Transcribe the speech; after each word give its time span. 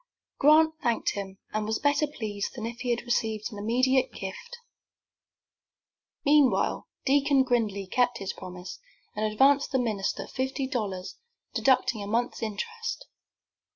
Grant 0.39 0.73
thanked 0.81 1.11
him, 1.11 1.37
and 1.53 1.67
was 1.67 1.77
better 1.77 2.07
pleased 2.07 2.55
than 2.55 2.65
if 2.65 2.79
he 2.79 2.89
had 2.89 3.03
received 3.03 3.51
an 3.51 3.59
immediate 3.59 4.11
gift. 4.11 4.57
Meanwhile 6.25 6.87
Deacon 7.05 7.43
Gridley 7.43 7.85
kept 7.85 8.17
his 8.17 8.33
promise, 8.33 8.79
and 9.15 9.31
advanced 9.31 9.71
the 9.71 9.77
minister 9.77 10.25
fifty 10.25 10.65
dollars, 10.65 11.17
deducting 11.53 12.01
a 12.01 12.07
month's 12.07 12.41
interest. 12.41 13.05